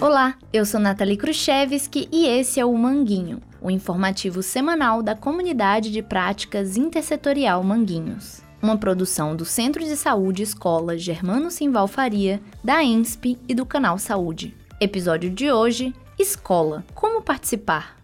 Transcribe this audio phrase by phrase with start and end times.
[0.00, 5.90] Olá, eu sou Nathalie Khrushchevski e esse é o Manguinho, o informativo semanal da Comunidade
[5.90, 8.42] de Práticas Intersetorial Manguinhos.
[8.62, 13.98] Uma produção do Centro de Saúde Escola Germano Simval Faria, da ENSP e do Canal
[13.98, 14.54] Saúde.
[14.80, 16.84] Episódio de hoje: Escola.
[16.94, 17.96] Como participar?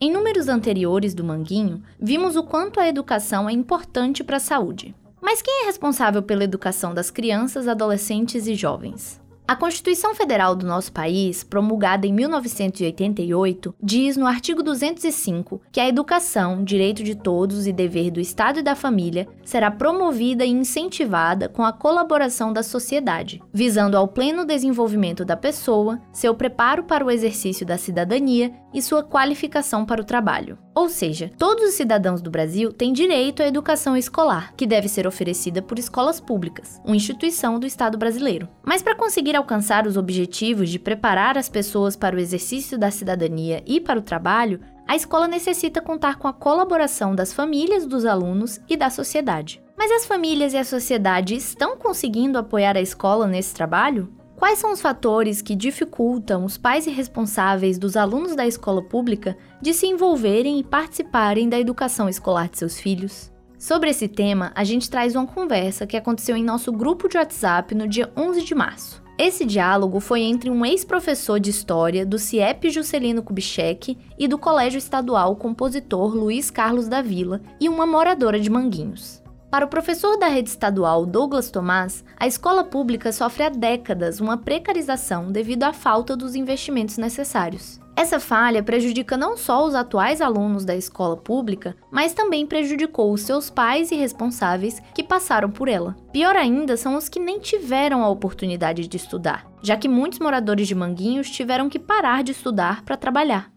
[0.00, 4.94] Em números anteriores do Manguinho, vimos o quanto a educação é importante para a saúde.
[5.20, 9.20] Mas quem é responsável pela educação das crianças, adolescentes e jovens?
[9.48, 15.88] A Constituição Federal do nosso país, promulgada em 1988, diz no artigo 205 que a
[15.88, 21.48] educação, direito de todos e dever do Estado e da família, será promovida e incentivada
[21.48, 27.10] com a colaboração da sociedade, visando ao pleno desenvolvimento da pessoa, seu preparo para o
[27.10, 30.58] exercício da cidadania e sua qualificação para o trabalho.
[30.78, 35.08] Ou seja, todos os cidadãos do Brasil têm direito à educação escolar, que deve ser
[35.08, 38.48] oferecida por escolas públicas, uma instituição do Estado brasileiro.
[38.64, 43.60] Mas para conseguir alcançar os objetivos de preparar as pessoas para o exercício da cidadania
[43.66, 48.60] e para o trabalho, a escola necessita contar com a colaboração das famílias dos alunos
[48.68, 49.60] e da sociedade.
[49.76, 54.08] Mas as famílias e a sociedade estão conseguindo apoiar a escola nesse trabalho?
[54.38, 59.36] Quais são os fatores que dificultam os pais e responsáveis dos alunos da escola pública
[59.60, 63.32] de se envolverem e participarem da educação escolar de seus filhos?
[63.58, 67.74] Sobre esse tema, a gente traz uma conversa que aconteceu em nosso grupo de WhatsApp
[67.74, 69.02] no dia 11 de março.
[69.18, 74.78] Esse diálogo foi entre um ex-professor de história do CIEP Juscelino Kubitschek e do Colégio
[74.78, 79.20] Estadual Compositor Luiz Carlos da Vila e uma moradora de Manguinhos.
[79.50, 84.36] Para o professor da rede estadual Douglas Tomás, a escola pública sofre há décadas uma
[84.36, 87.80] precarização devido à falta dos investimentos necessários.
[87.96, 93.22] Essa falha prejudica não só os atuais alunos da escola pública, mas também prejudicou os
[93.22, 95.96] seus pais e responsáveis que passaram por ela.
[96.12, 100.68] Pior ainda são os que nem tiveram a oportunidade de estudar, já que muitos moradores
[100.68, 103.50] de Manguinhos tiveram que parar de estudar para trabalhar.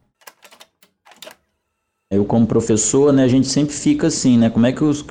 [2.12, 5.02] Eu como professor, né, a gente sempre fica assim, né, como é que, os,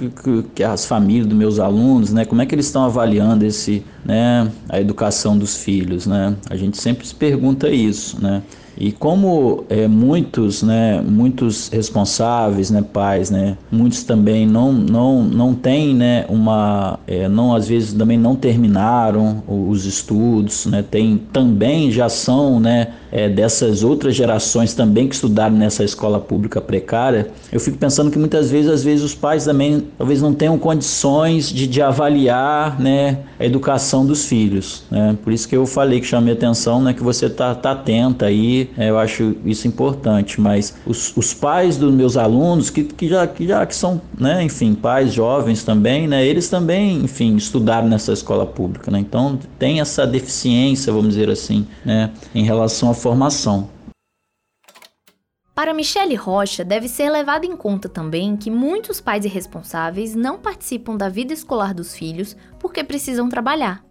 [0.54, 4.52] que, as famílias dos meus alunos, né, como é que eles estão avaliando esse, né,
[4.68, 6.36] a educação dos filhos, né?
[6.50, 8.42] A gente sempre se pergunta isso, né?
[8.80, 15.54] E como é, muitos, né, muitos responsáveis, né, pais, né, muitos também não não não
[15.54, 21.92] têm, né, uma, é, não às vezes também não terminaram os estudos, né, tem também
[21.92, 27.28] já são, né, é, dessas outras gerações também que estudaram nessa escola pública precária.
[27.52, 31.50] Eu fico pensando que muitas vezes, às vezes os pais também talvez não tenham condições
[31.50, 35.16] de, de avaliar, né, a educação dos filhos, né.
[35.22, 38.69] Por isso que eu falei que chamei atenção, né, que você tá, tá atenta aí
[38.76, 43.26] é, eu acho isso importante, mas os, os pais dos meus alunos, que, que, já,
[43.26, 48.12] que já que são, né, enfim, pais jovens também, né, eles também, enfim, estudaram nessa
[48.12, 53.68] escola pública, né, então tem essa deficiência, vamos dizer assim, né, em relação à formação.
[55.54, 60.96] Para Michele Rocha, deve ser levado em conta também que muitos pais irresponsáveis não participam
[60.96, 63.84] da vida escolar dos filhos porque precisam trabalhar.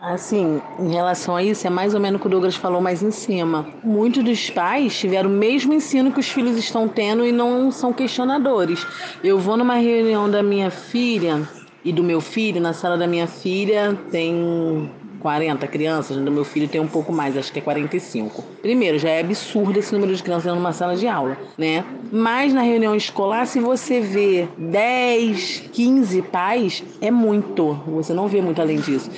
[0.00, 3.02] Assim, em relação a isso, é mais ou menos o que o Douglas falou mais
[3.02, 3.66] em cima.
[3.84, 7.92] Muitos dos pais tiveram o mesmo ensino que os filhos estão tendo e não são
[7.92, 8.86] questionadores.
[9.22, 11.46] Eu vou numa reunião da minha filha
[11.84, 14.90] e do meu filho, na sala da minha filha tem
[15.20, 18.42] 40 crianças, do meu filho tem um pouco mais, acho que é 45.
[18.62, 21.84] Primeiro, já é absurdo esse número de crianças numa sala de aula, né?
[22.10, 27.74] Mas na reunião escolar, se você vê 10, 15 pais, é muito.
[27.86, 29.10] Você não vê muito além disso.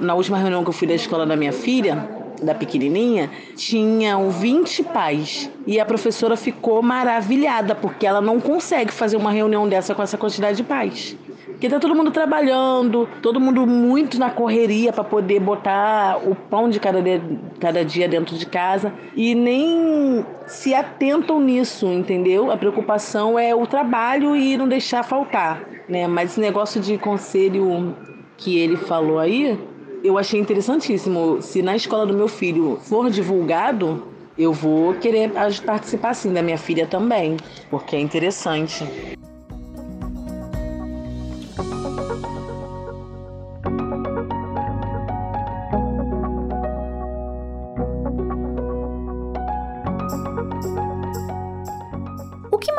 [0.00, 2.08] Na última reunião que eu fui da escola da minha filha,
[2.42, 5.50] da pequenininha, tinham 20 pais.
[5.66, 10.18] E a professora ficou maravilhada, porque ela não consegue fazer uma reunião dessa com essa
[10.18, 11.16] quantidade de pais.
[11.46, 16.70] Porque tá todo mundo trabalhando, todo mundo muito na correria para poder botar o pão
[16.70, 17.22] de cada dia,
[17.60, 22.50] cada dia dentro de casa e nem se atentam nisso, entendeu?
[22.50, 26.06] A preocupação é o trabalho e não deixar faltar, né?
[26.06, 27.94] Mas esse negócio de conselho
[28.36, 29.58] que ele falou aí,
[30.02, 31.40] eu achei interessantíssimo.
[31.40, 34.04] Se na escola do meu filho for divulgado,
[34.36, 35.30] eu vou querer
[35.64, 37.36] participar sim da minha filha também,
[37.70, 38.84] porque é interessante.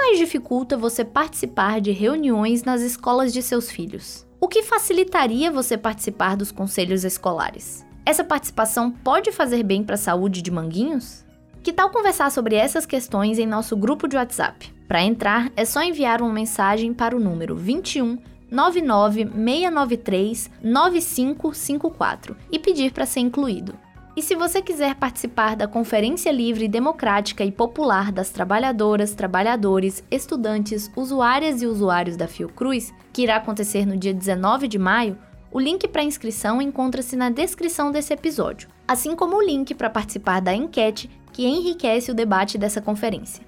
[0.06, 4.25] Mais dificulta você participar de reuniões nas escolas de seus filhos?
[4.46, 7.84] o que facilitaria você participar dos conselhos escolares.
[8.06, 11.25] Essa participação pode fazer bem para a saúde de Manguinhos?
[11.63, 14.72] Que tal conversar sobre essas questões em nosso grupo de WhatsApp?
[14.88, 18.19] Para entrar, é só enviar uma mensagem para o número 21
[18.51, 23.74] 99693 9554 e pedir para ser incluído.
[24.18, 30.90] E se você quiser participar da Conferência Livre, Democrática e Popular das Trabalhadoras, Trabalhadores, Estudantes,
[30.96, 35.18] Usuárias e Usuários da Fiocruz, que irá acontecer no dia 19 de maio,
[35.52, 40.40] o link para inscrição encontra-se na descrição desse episódio, assim como o link para participar
[40.40, 43.44] da enquete que enriquece o debate dessa conferência.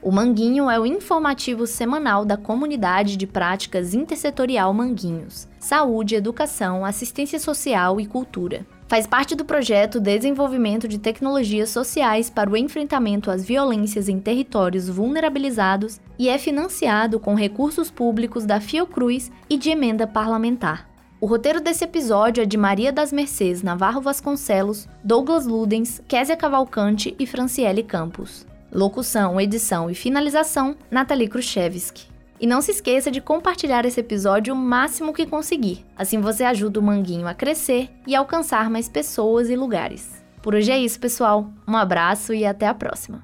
[0.00, 7.38] O Manguinho é o informativo semanal da Comunidade de Práticas Intersetorial Manguinhos, Saúde, Educação, Assistência
[7.38, 8.66] Social e Cultura.
[8.92, 14.86] Faz parte do projeto Desenvolvimento de Tecnologias Sociais para o Enfrentamento às Violências em Territórios
[14.86, 20.86] Vulnerabilizados e é financiado com recursos públicos da Fiocruz e de emenda parlamentar.
[21.18, 27.16] O roteiro desse episódio é de Maria das Mercês Navarro Vasconcelos, Douglas Ludens, Késia Cavalcante
[27.18, 28.46] e Franciele Campos.
[28.70, 32.11] Locução, edição e finalização, Nathalie Khrushchevsky.
[32.42, 35.86] E não se esqueça de compartilhar esse episódio o máximo que conseguir.
[35.96, 40.20] Assim você ajuda o Manguinho a crescer e alcançar mais pessoas e lugares.
[40.42, 41.48] Por hoje é isso, pessoal.
[41.68, 43.22] Um abraço e até a próxima.